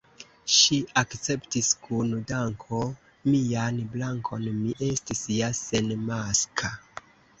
Ŝi 0.51 0.77
akceptis 1.01 1.67
kun 1.83 2.15
danko 2.31 2.79
mian 3.33 3.77
brakon: 3.97 4.49
mi 4.63 4.75
estis 4.89 5.25
ja 5.37 5.51
senmaska. 5.63 6.73